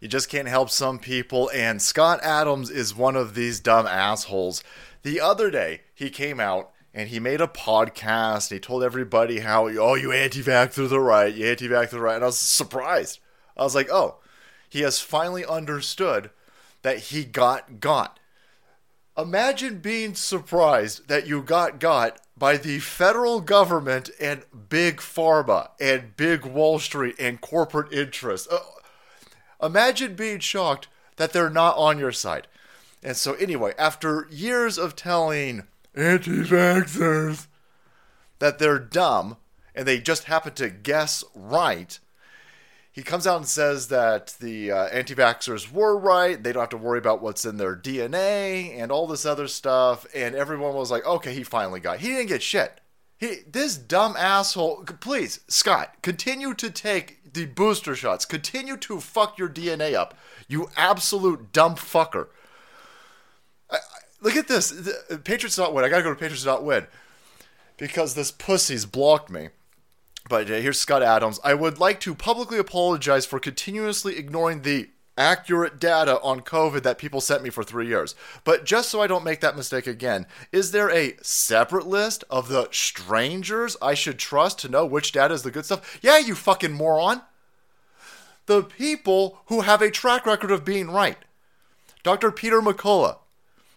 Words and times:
You 0.00 0.08
just 0.08 0.30
can't 0.30 0.48
help 0.48 0.70
some 0.70 0.98
people, 0.98 1.50
and 1.54 1.82
Scott 1.82 2.20
Adams 2.22 2.70
is 2.70 2.94
one 2.94 3.16
of 3.16 3.34
these 3.34 3.60
dumb 3.60 3.86
assholes. 3.86 4.64
The 5.02 5.20
other 5.20 5.50
day, 5.50 5.82
he 5.94 6.08
came 6.08 6.40
out 6.40 6.70
and 6.94 7.08
he 7.10 7.20
made 7.20 7.40
a 7.40 7.46
podcast. 7.46 8.50
And 8.50 8.56
he 8.56 8.60
told 8.60 8.82
everybody 8.82 9.40
how, 9.40 9.68
oh, 9.68 9.94
you 9.94 10.10
anti-vaxxers 10.10 10.90
are 10.90 11.02
right, 11.02 11.34
you 11.34 11.46
anti-vaxxers 11.46 11.92
are 11.94 12.00
right. 12.00 12.14
And 12.16 12.24
I 12.24 12.28
was 12.28 12.38
surprised. 12.38 13.20
I 13.56 13.62
was 13.62 13.74
like, 13.74 13.90
oh, 13.90 14.16
he 14.68 14.80
has 14.80 15.00
finally 15.00 15.44
understood 15.44 16.30
that 16.82 16.98
he 16.98 17.24
got 17.24 17.78
got. 17.78 18.18
Imagine 19.18 19.80
being 19.80 20.14
surprised 20.14 21.08
that 21.08 21.26
you 21.26 21.42
got 21.42 21.78
got 21.78 22.20
by 22.38 22.56
the 22.56 22.78
federal 22.78 23.40
government 23.40 24.08
and 24.18 24.44
big 24.70 24.96
pharma 24.96 25.68
and 25.78 26.16
big 26.16 26.46
Wall 26.46 26.78
Street 26.78 27.16
and 27.18 27.40
corporate 27.40 27.92
interests. 27.92 28.48
Uh, 28.50 28.60
imagine 29.62 30.14
being 30.14 30.38
shocked 30.40 30.88
that 31.16 31.32
they're 31.32 31.50
not 31.50 31.76
on 31.76 31.98
your 31.98 32.12
side. 32.12 32.46
And 33.02 33.16
so, 33.16 33.34
anyway, 33.34 33.72
after 33.78 34.26
years 34.30 34.78
of 34.78 34.96
telling 34.96 35.64
anti 35.94 36.42
vaxxers 36.42 37.46
that 38.38 38.58
they're 38.58 38.78
dumb 38.78 39.36
and 39.74 39.86
they 39.86 39.98
just 40.00 40.24
happen 40.24 40.52
to 40.54 40.68
guess 40.68 41.24
right, 41.34 41.98
he 42.92 43.02
comes 43.02 43.26
out 43.26 43.36
and 43.36 43.46
says 43.46 43.88
that 43.88 44.34
the 44.40 44.70
uh, 44.70 44.86
anti 44.88 45.14
vaxxers 45.14 45.70
were 45.70 45.96
right. 45.96 46.42
They 46.42 46.52
don't 46.52 46.60
have 46.62 46.70
to 46.70 46.76
worry 46.76 46.98
about 46.98 47.22
what's 47.22 47.44
in 47.44 47.56
their 47.56 47.76
DNA 47.76 48.76
and 48.76 48.90
all 48.90 49.06
this 49.06 49.24
other 49.24 49.48
stuff. 49.48 50.06
And 50.14 50.34
everyone 50.34 50.74
was 50.74 50.90
like, 50.90 51.06
okay, 51.06 51.32
he 51.32 51.42
finally 51.42 51.80
got. 51.80 52.00
He 52.00 52.08
didn't 52.08 52.28
get 52.28 52.42
shit. 52.42 52.80
He, 53.20 53.40
this 53.46 53.76
dumb 53.76 54.16
asshole. 54.18 54.84
Please, 55.00 55.40
Scott, 55.46 55.96
continue 56.00 56.54
to 56.54 56.70
take 56.70 57.34
the 57.34 57.44
booster 57.44 57.94
shots. 57.94 58.24
Continue 58.24 58.78
to 58.78 58.98
fuck 58.98 59.38
your 59.38 59.48
DNA 59.48 59.94
up. 59.94 60.16
You 60.48 60.70
absolute 60.74 61.52
dumb 61.52 61.76
fucker. 61.76 62.28
I, 63.70 63.76
I, 63.76 63.78
look 64.22 64.36
at 64.36 64.48
this. 64.48 64.70
The, 64.70 65.18
Patriots.win. 65.22 65.84
I 65.84 65.90
gotta 65.90 66.02
go 66.02 66.14
to 66.14 66.18
Patriots.win 66.18 66.86
because 67.76 68.14
this 68.14 68.30
pussy's 68.30 68.86
blocked 68.86 69.30
me. 69.30 69.50
But 70.30 70.50
uh, 70.50 70.54
here's 70.54 70.80
Scott 70.80 71.02
Adams. 71.02 71.38
I 71.44 71.52
would 71.52 71.78
like 71.78 72.00
to 72.00 72.14
publicly 72.14 72.56
apologize 72.56 73.26
for 73.26 73.38
continuously 73.38 74.16
ignoring 74.16 74.62
the 74.62 74.88
accurate 75.20 75.78
data 75.78 76.18
on 76.22 76.40
COVID 76.40 76.82
that 76.82 76.96
people 76.96 77.20
sent 77.20 77.42
me 77.42 77.50
for 77.50 77.62
three 77.62 77.86
years. 77.86 78.14
But 78.42 78.64
just 78.64 78.88
so 78.88 79.02
I 79.02 79.06
don't 79.06 79.22
make 79.22 79.40
that 79.40 79.54
mistake 79.54 79.86
again, 79.86 80.26
is 80.50 80.72
there 80.72 80.90
a 80.90 81.16
separate 81.20 81.86
list 81.86 82.24
of 82.30 82.48
the 82.48 82.68
strangers 82.72 83.76
I 83.82 83.92
should 83.92 84.18
trust 84.18 84.58
to 84.60 84.70
know 84.70 84.86
which 84.86 85.12
data 85.12 85.34
is 85.34 85.42
the 85.42 85.50
good 85.50 85.66
stuff? 85.66 85.98
Yeah, 86.00 86.18
you 86.18 86.34
fucking 86.34 86.72
moron. 86.72 87.20
The 88.46 88.62
people 88.62 89.40
who 89.46 89.60
have 89.60 89.82
a 89.82 89.90
track 89.90 90.24
record 90.24 90.50
of 90.50 90.64
being 90.64 90.90
right. 90.90 91.18
Dr. 92.02 92.32
Peter 92.32 92.62
McCullough. 92.62 93.18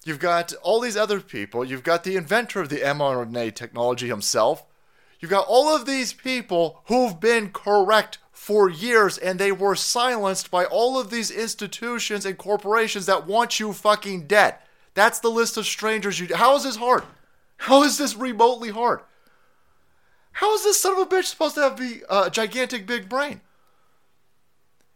You've 0.05 0.19
got 0.19 0.53
all 0.63 0.79
these 0.79 0.97
other 0.97 1.19
people. 1.19 1.65
You've 1.65 1.83
got 1.83 2.05
the 2.05 2.15
inventor 2.15 2.61
of 2.61 2.69
the 2.69 2.79
mRNA 2.79 3.53
technology 3.55 4.07
himself. 4.07 4.65
You've 5.19 5.31
got 5.31 5.47
all 5.47 5.75
of 5.75 5.85
these 5.85 6.13
people 6.13 6.81
who've 6.85 7.19
been 7.19 7.51
correct 7.51 8.17
for 8.43 8.69
years 8.69 9.17
and 9.17 9.39
they 9.39 9.53
were 9.53 9.73
silenced 9.73 10.51
by 10.51 10.65
all 10.65 10.99
of 10.99 11.09
these 11.09 11.31
institutions 11.31 12.25
and 12.25 12.37
corporations 12.37 13.05
that 13.05 13.25
want 13.25 13.57
you 13.57 13.71
fucking 13.71 14.27
dead. 14.27 14.55
That's 14.95 15.21
the 15.21 15.31
list 15.31 15.55
of 15.55 15.65
strangers 15.65 16.19
you. 16.19 16.27
How 16.35 16.57
is 16.57 16.63
this 16.65 16.75
hard? 16.75 17.03
How 17.55 17.83
is 17.83 17.97
this 17.97 18.17
remotely 18.17 18.69
hard? 18.69 18.99
How 20.33 20.53
is 20.55 20.63
this 20.65 20.81
son 20.81 20.91
of 20.91 20.99
a 20.99 21.05
bitch 21.05 21.23
supposed 21.23 21.55
to 21.55 21.61
have 21.61 21.79
a 21.79 22.11
uh, 22.11 22.29
gigantic 22.29 22.85
big 22.85 23.07
brain? 23.07 23.39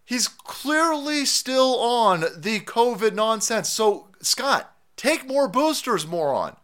He's 0.04 0.28
clearly 0.28 1.24
still 1.24 1.80
on 1.80 2.26
the 2.36 2.60
COVID 2.60 3.14
nonsense. 3.14 3.70
So, 3.70 4.10
Scott, 4.20 4.76
take 4.98 5.26
more 5.26 5.48
boosters, 5.48 6.06
moron. 6.06 6.58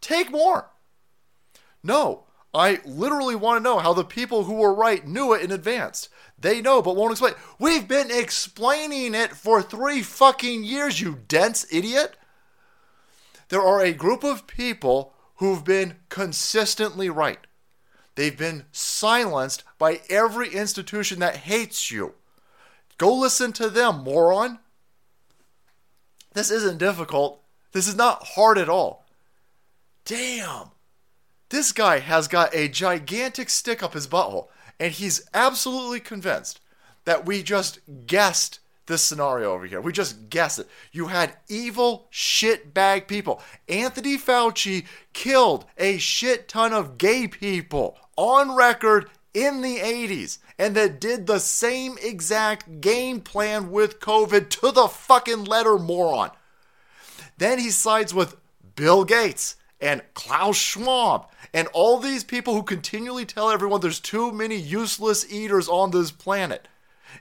Take 0.00 0.30
more. 0.30 0.70
No, 1.82 2.26
I 2.52 2.80
literally 2.84 3.36
want 3.36 3.58
to 3.58 3.62
know 3.62 3.78
how 3.78 3.92
the 3.92 4.04
people 4.04 4.44
who 4.44 4.54
were 4.54 4.74
right 4.74 5.06
knew 5.06 5.32
it 5.32 5.42
in 5.42 5.52
advance. 5.52 6.08
They 6.38 6.60
know, 6.60 6.82
but 6.82 6.96
won't 6.96 7.12
explain. 7.12 7.34
We've 7.58 7.86
been 7.86 8.10
explaining 8.10 9.14
it 9.14 9.32
for 9.36 9.62
three 9.62 10.02
fucking 10.02 10.64
years, 10.64 11.00
you 11.00 11.20
dense 11.28 11.66
idiot. 11.70 12.16
There 13.50 13.62
are 13.62 13.80
a 13.80 13.92
group 13.92 14.24
of 14.24 14.46
people 14.46 15.14
who've 15.36 15.64
been 15.64 15.96
consistently 16.08 17.08
right. 17.08 17.38
They've 18.16 18.36
been 18.36 18.64
silenced 18.72 19.64
by 19.78 20.00
every 20.10 20.48
institution 20.52 21.20
that 21.20 21.36
hates 21.36 21.90
you. 21.90 22.14
Go 22.98 23.14
listen 23.14 23.52
to 23.54 23.70
them, 23.70 24.04
moron. 24.04 24.58
This 26.34 26.50
isn't 26.50 26.78
difficult. 26.78 27.42
This 27.72 27.88
is 27.88 27.96
not 27.96 28.22
hard 28.34 28.58
at 28.58 28.68
all. 28.68 29.06
Damn. 30.04 30.72
This 31.50 31.72
guy 31.72 31.98
has 31.98 32.28
got 32.28 32.54
a 32.54 32.68
gigantic 32.68 33.50
stick 33.50 33.82
up 33.82 33.94
his 33.94 34.06
butthole, 34.06 34.48
and 34.78 34.92
he's 34.92 35.28
absolutely 35.34 36.00
convinced 36.00 36.60
that 37.04 37.26
we 37.26 37.42
just 37.42 37.80
guessed 38.06 38.60
this 38.86 39.02
scenario 39.02 39.52
over 39.52 39.66
here. 39.66 39.80
We 39.80 39.92
just 39.92 40.30
guessed 40.30 40.60
it. 40.60 40.68
You 40.92 41.08
had 41.08 41.36
evil 41.48 42.08
shitbag 42.12 43.06
people. 43.06 43.42
Anthony 43.68 44.16
Fauci 44.16 44.86
killed 45.12 45.64
a 45.76 45.98
shit 45.98 46.48
ton 46.48 46.72
of 46.72 46.98
gay 46.98 47.26
people 47.28 47.96
on 48.16 48.54
record 48.54 49.08
in 49.32 49.62
the 49.62 49.78
80s 49.78 50.38
and 50.58 50.74
that 50.76 51.00
did 51.00 51.26
the 51.26 51.38
same 51.38 51.96
exact 52.02 52.80
game 52.80 53.20
plan 53.20 53.70
with 53.70 54.00
COVID 54.00 54.50
to 54.50 54.72
the 54.72 54.88
fucking 54.88 55.44
letter, 55.44 55.78
moron. 55.78 56.30
Then 57.38 57.58
he 57.58 57.70
sides 57.70 58.12
with 58.12 58.36
Bill 58.74 59.04
Gates 59.04 59.56
and 59.80 60.02
Klaus 60.14 60.56
Schwab 60.56 61.28
and 61.54 61.68
all 61.68 61.98
these 61.98 62.24
people 62.24 62.54
who 62.54 62.62
continually 62.62 63.24
tell 63.24 63.50
everyone 63.50 63.80
there's 63.80 64.00
too 64.00 64.30
many 64.32 64.56
useless 64.56 65.30
eaters 65.32 65.68
on 65.68 65.90
this 65.90 66.10
planet. 66.10 66.68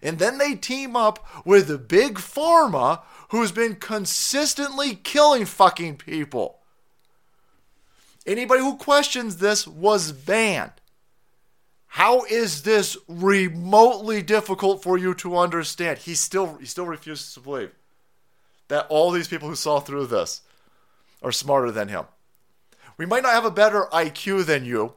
And 0.02 0.20
then 0.20 0.38
they 0.38 0.56
team 0.56 0.96
up 0.96 1.26
with 1.46 1.68
the 1.68 1.78
Big 1.78 2.16
Pharma, 2.16 3.02
who's 3.30 3.52
been 3.52 3.76
consistently 3.76 4.96
killing 4.96 5.46
fucking 5.46 5.98
people. 5.98 6.60
Anybody 8.26 8.62
who 8.62 8.78
questions 8.78 9.38
this 9.38 9.66
was 9.66 10.12
banned. 10.12 10.74
How 11.94 12.24
is 12.26 12.62
this 12.62 12.98
remotely 13.08 14.22
difficult 14.22 14.84
for 14.84 14.98
you 14.98 15.16
to 15.16 15.36
understand? 15.38 15.98
He 16.00 16.14
still 16.14 16.58
he 16.58 16.66
still 16.66 16.86
refuses 16.86 17.34
to 17.34 17.40
believe 17.40 17.72
that 18.68 18.86
all 18.90 19.10
these 19.10 19.28
people 19.28 19.50
who 19.50 19.56
saw 19.56 19.80
through 19.80 20.06
this 20.06 20.42
are 21.24 21.32
smarter 21.32 21.72
than 21.72 21.88
him. 21.88 22.06
We 23.00 23.06
might 23.06 23.24
not 23.24 23.32
have 23.32 23.46
a 23.46 23.50
better 23.50 23.86
IQ 23.94 24.46
than 24.46 24.66
you. 24.66 24.94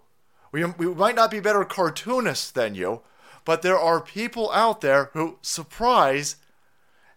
We, 0.51 0.65
we 0.65 0.87
might 0.93 1.15
not 1.15 1.31
be 1.31 1.39
better 1.39 1.65
cartoonists 1.65 2.51
than 2.51 2.75
you, 2.75 3.03
but 3.45 3.63
there 3.63 3.79
are 3.79 4.01
people 4.01 4.51
out 4.51 4.81
there 4.81 5.11
who, 5.13 5.39
surprise, 5.41 6.35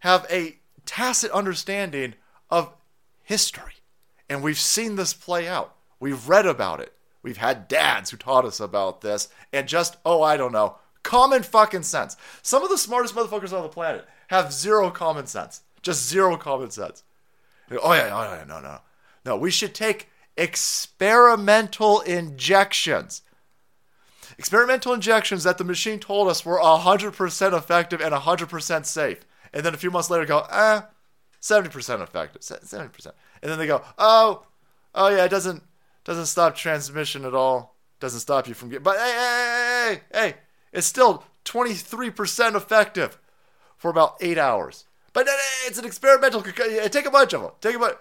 have 0.02 0.28
a 0.30 0.60
tacit 0.86 1.32
understanding 1.32 2.14
of 2.52 2.72
history. 3.24 3.74
And 4.30 4.44
we've 4.44 4.60
seen 4.60 4.96
this 4.96 5.12
play 5.12 5.48
out. 5.48 5.76
We've 6.00 6.30
read 6.30 6.46
about 6.46 6.80
it. 6.80 6.94
We've 7.24 7.38
had 7.38 7.68
dads 7.68 8.12
who 8.12 8.18
taught 8.18 8.46
us 8.46 8.60
about 8.60 9.02
this. 9.02 9.28
And 9.52 9.68
just, 9.68 9.98
oh, 10.06 10.22
I 10.22 10.38
don't 10.38 10.54
know, 10.54 10.76
common 11.02 11.42
fucking 11.42 11.82
sense. 11.82 12.16
Some 12.44 12.62
of 12.62 12.70
the 12.70 12.78
smartest 12.78 13.16
motherfuckers 13.16 13.58
on 13.58 13.64
the 13.64 13.70
planet 13.70 14.08
have 14.28 14.54
zero 14.54 14.92
common 14.92 15.26
sense. 15.26 15.62
Just 15.82 16.08
zero 16.08 16.38
common 16.38 16.70
sense. 16.70 17.02
Oh, 17.72 17.92
yeah, 17.94 18.12
oh, 18.14 18.36
yeah, 18.36 18.44
no, 18.48 18.62
no. 18.62 18.82
No, 19.26 19.36
we 19.36 19.50
should 19.50 19.74
take 19.74 20.10
experimental 20.38 22.02
injections. 22.02 23.22
Experimental 24.38 24.94
injections 24.94 25.44
that 25.44 25.58
the 25.58 25.64
machine 25.64 26.00
told 26.00 26.28
us 26.28 26.46
were 26.46 26.60
100% 26.60 27.58
effective 27.58 28.02
and 28.02 28.14
100% 28.14 28.86
safe. 28.86 29.26
And 29.54 29.66
then 29.66 29.74
a 29.74 29.78
few 29.78 29.92
months 29.92 30.10
later 30.10 30.26
go, 30.26 30.40
eh, 30.52 30.82
70% 31.42 32.02
effective, 32.02 32.42
70%. 32.42 33.14
And 33.42 33.52
then 33.52 33.58
they 33.58 33.68
go, 33.68 33.82
oh, 33.98 34.46
oh 34.94 35.10
yeah, 35.10 35.26
it 35.26 35.30
doesn't 35.30 35.64
doesn't 36.04 36.28
stop 36.28 36.56
transmission 36.56 37.26
at 37.26 37.34
all. 37.34 37.76
Doesn't 38.00 38.20
stop 38.20 38.48
you 38.48 38.54
from 38.54 38.70
getting, 38.70 38.84
but 38.84 38.98
hey, 38.98 39.12
hey, 39.12 40.02
hey, 40.12 40.20
hey, 40.20 40.36
it's 40.72 40.86
still 40.86 41.24
23% 41.46 42.56
effective 42.56 43.18
for 43.78 43.90
about 43.90 44.16
eight 44.22 44.38
hours. 44.38 44.86
But 45.14 45.28
it's 45.66 45.80
an 45.80 45.86
experimental. 45.86 46.42
Take 46.42 47.06
a 47.06 47.12
bunch 47.12 47.34
of 47.34 47.42
them. 47.42 47.52
Take 47.62 47.76
a 47.76 47.80
bunch. 47.80 47.96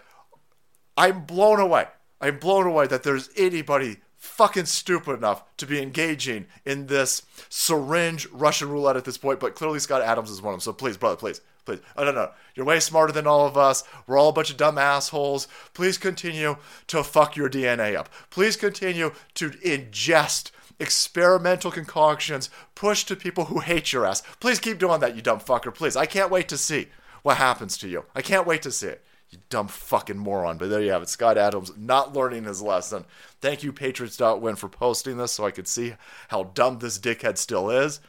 I'm 0.97 1.25
blown 1.25 1.61
away. 1.61 1.87
I'm 2.21 2.39
blown 2.39 2.67
away 2.67 2.87
that 2.87 3.03
there's 3.03 3.31
anybody 3.37 3.99
fucking 4.25 4.65
stupid 4.65 5.13
enough 5.13 5.45
to 5.59 5.67
be 5.67 5.81
engaging 5.83 6.47
in 6.65 6.87
this 6.87 7.23
syringe 7.51 8.27
Russian 8.33 8.71
roulette 8.71 8.97
at 8.97 9.05
this 9.05 9.19
point, 9.19 9.39
but 9.39 9.55
clearly 9.55 9.79
Scott 9.79 10.01
Adams 10.03 10.31
is 10.31 10.41
one 10.41 10.55
of 10.55 10.61
them. 10.61 10.65
So 10.65 10.73
please, 10.73 10.97
brother, 10.97 11.17
please, 11.17 11.43
please. 11.67 11.81
Oh, 11.97 12.05
no, 12.05 12.13
no. 12.13 12.31
You're 12.55 12.65
way 12.65 12.81
smarter 12.81 13.13
than 13.13 13.27
all 13.27 13.47
of 13.47 13.59
us. 13.59 13.85
We're 14.07 14.19
all 14.19 14.31
a 14.31 14.33
bunch 14.33 14.51
of 14.51 14.57
dumb 14.57 14.79
assholes. 14.79 15.47
Please 15.75 15.99
continue 15.99 16.57
to 16.87 17.05
fuck 17.05 17.37
your 17.37 17.51
DNA 17.51 17.97
up. 17.97 18.09
Please 18.31 18.57
continue 18.57 19.13
to 19.35 19.51
ingest 19.51 20.51
experimental 20.81 21.71
concoctions 21.71 22.51
pushed 22.75 23.09
to 23.09 23.17
people 23.17 23.45
who 23.45 23.61
hate 23.61 23.93
your 23.93 24.07
ass. 24.07 24.23
Please 24.41 24.59
keep 24.59 24.79
doing 24.79 25.01
that, 25.01 25.15
you 25.15 25.23
dumb 25.23 25.41
fucker. 25.41 25.73
Please. 25.73 25.97
I 25.97 26.07
can't 26.07 26.31
wait 26.31 26.49
to 26.49 26.57
see 26.57 26.89
what 27.23 27.37
happens 27.37 27.77
to 27.79 27.89
you. 27.89 28.05
I 28.15 28.23
can't 28.23 28.47
wait 28.47 28.63
to 28.63 28.71
see 28.71 28.89
it. 28.89 29.05
You 29.35 29.41
dumb 29.51 29.67
fucking 29.67 30.17
moron. 30.17 30.59
But 30.59 30.71
there 30.71 30.81
you 30.81 30.93
have 30.93 31.03
it. 31.03 31.09
Scott 31.09 31.37
Adams 31.37 31.73
not 31.77 32.15
learning 32.15 32.45
his 32.45 32.63
lesson. 32.63 33.05
Thank 33.41 33.65
you, 33.65 33.73
Patriots.win, 33.73 34.55
for 34.55 34.69
posting 34.69 35.17
this 35.17 35.33
so 35.33 35.45
I 35.45 35.51
could 35.51 35.67
see 35.67 35.95
how 36.29 36.45
dumb 36.55 36.79
this 36.79 37.01
dickhead 37.01 37.37
still 37.37 37.69
is. 37.69 38.01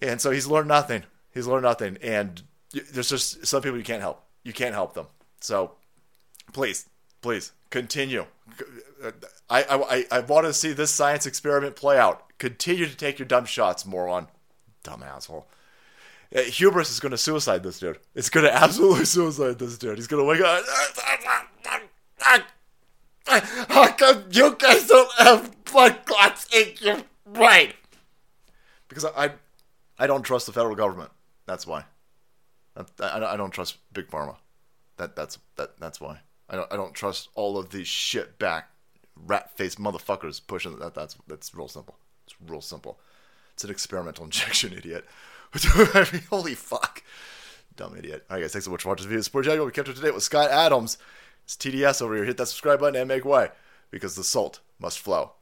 And 0.00 0.20
so 0.20 0.30
he's 0.30 0.46
learned 0.46 0.68
nothing. 0.68 1.02
He's 1.34 1.48
learned 1.48 1.64
nothing. 1.64 1.98
And 2.02 2.40
there's 2.92 3.10
just 3.10 3.44
some 3.44 3.62
people 3.62 3.78
you 3.78 3.84
can't 3.84 4.00
help. 4.00 4.22
You 4.44 4.52
can't 4.52 4.74
help 4.74 4.94
them. 4.94 5.06
So 5.40 5.72
please, 6.52 6.88
please 7.20 7.50
continue. 7.70 8.26
Uh, 9.02 9.10
I, 9.48 9.64
I, 9.64 10.18
I 10.18 10.20
want 10.20 10.46
to 10.46 10.52
see 10.52 10.72
this 10.72 10.92
science 10.92 11.26
experiment 11.26 11.74
play 11.74 11.98
out. 11.98 12.38
Continue 12.38 12.86
to 12.86 12.96
take 12.96 13.18
your 13.18 13.26
dumb 13.26 13.44
shots, 13.44 13.84
moron. 13.84 14.28
Dumb 14.84 15.02
asshole. 15.02 15.48
Uh, 16.34 16.42
hubris 16.42 16.90
is 16.90 17.00
going 17.00 17.10
to 17.10 17.18
suicide 17.18 17.62
this 17.62 17.80
dude. 17.80 17.98
It's 18.14 18.30
going 18.30 18.46
to 18.46 18.54
absolutely 18.54 19.04
suicide 19.04 19.58
this 19.58 19.78
dude. 19.78 19.96
He's 19.96 20.06
going 20.06 20.22
to 20.22 20.28
wake 20.28 20.40
up. 20.40 20.64
How 23.26 23.92
come 23.92 24.24
you 24.30 24.56
guys 24.58 24.86
don't 24.86 25.12
have 25.18 25.64
blood 25.64 26.04
clots 26.04 26.46
in 26.54 26.74
your 26.80 26.98
brain? 27.26 27.72
Because 28.88 29.04
I, 29.04 29.26
I, 29.26 29.30
I 29.98 30.06
don't 30.06 30.22
trust 30.22 30.46
the 30.46 30.52
federal 30.52 30.74
government. 30.74 31.10
That's 31.46 31.66
why. 31.66 31.84
I, 32.76 32.84
I, 33.00 33.34
I 33.34 33.36
don't 33.36 33.52
trust 33.52 33.78
big 33.92 34.08
pharma. 34.08 34.36
That 34.96 35.16
that's 35.16 35.38
that 35.56 35.78
that's 35.78 36.00
why. 36.00 36.18
I 36.48 36.56
don't 36.56 36.72
I 36.72 36.76
don't 36.76 36.94
trust 36.94 37.28
all 37.34 37.56
of 37.56 37.70
these 37.70 37.86
shit 37.86 38.38
back 38.38 38.68
rat 39.26 39.56
faced 39.56 39.78
motherfuckers 39.78 40.40
pushing 40.44 40.78
that. 40.78 40.94
That's 40.94 41.16
that's 41.26 41.54
real 41.54 41.68
simple. 41.68 41.96
It's 42.26 42.36
real 42.46 42.60
simple. 42.60 42.98
It's 43.54 43.64
an 43.64 43.70
experimental 43.70 44.24
injection, 44.26 44.72
idiot. 44.72 45.04
I 45.54 46.06
mean, 46.12 46.22
holy 46.30 46.54
fuck. 46.54 47.02
Dumb 47.76 47.96
idiot. 47.96 48.26
All 48.30 48.36
right, 48.36 48.42
guys, 48.42 48.52
thanks 48.52 48.66
so 48.66 48.70
much 48.70 48.82
for 48.82 48.90
watching 48.90 49.04
this 49.04 49.10
video. 49.10 49.22
Sport 49.22 49.44
Jaguar. 49.46 49.66
We 49.66 49.72
kept 49.72 49.88
up 49.88 49.94
to 49.94 50.00
date 50.00 50.14
with 50.14 50.22
Scott 50.22 50.50
Adams. 50.50 50.98
It's 51.44 51.56
TDS 51.56 52.02
over 52.02 52.14
here. 52.14 52.24
Hit 52.24 52.36
that 52.36 52.46
subscribe 52.46 52.80
button 52.80 53.00
and 53.00 53.08
make 53.08 53.24
way 53.24 53.48
because 53.90 54.14
the 54.14 54.24
salt 54.24 54.60
must 54.78 54.98
flow. 54.98 55.32